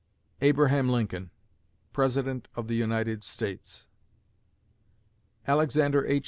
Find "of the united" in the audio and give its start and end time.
2.55-3.23